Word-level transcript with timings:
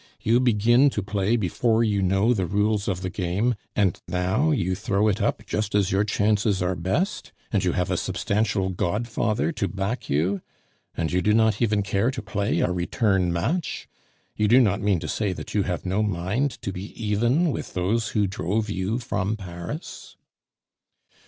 "You 0.21 0.39
begin 0.39 0.89
to 0.97 1.03
play 1.03 1.35
before 1.35 1.83
you 1.83 2.01
know 2.01 2.33
the 2.33 2.47
rules 2.47 2.87
of 2.87 3.01
the 3.03 3.09
game, 3.11 3.53
and 3.75 4.01
now 4.07 4.49
you 4.49 4.73
throw 4.73 5.07
it 5.09 5.21
up 5.21 5.45
just 5.45 5.75
as 5.75 5.91
your 5.91 6.03
chances 6.03 6.59
are 6.59 6.73
best, 6.75 7.31
and 7.51 7.63
you 7.63 7.73
have 7.73 7.91
a 7.91 7.97
substantial 7.97 8.69
godfather 8.69 9.51
to 9.51 9.67
back 9.67 10.09
you! 10.09 10.41
And 10.97 11.11
you 11.11 11.21
do 11.21 11.35
not 11.35 11.61
even 11.61 11.83
care 11.83 12.09
to 12.09 12.21
play 12.23 12.61
a 12.61 12.71
return 12.71 13.31
match? 13.31 13.87
You 14.35 14.47
do 14.47 14.59
not 14.59 14.81
mean 14.81 14.99
to 15.01 15.07
say 15.07 15.33
that 15.33 15.53
you 15.53 15.61
have 15.69 15.85
no 15.85 16.01
mind 16.01 16.59
to 16.63 16.71
be 16.73 16.87
even 16.99 17.51
with 17.51 17.75
those 17.75 18.07
who 18.17 18.25
drove 18.25 18.71
you 18.71 18.97
from 18.97 19.37
Paris?" 19.37 20.15